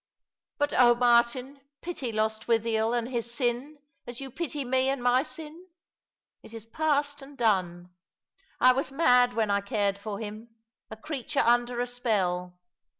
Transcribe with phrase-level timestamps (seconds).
[0.57, 3.77] But oh, Martin, pity Lostwithiel and his sin,
[4.07, 5.67] as you pity me and my sin!
[6.41, 7.93] It is past and done.
[8.59, 10.55] I was mad when I cared for him—
[10.89, 12.57] a creature under a spell.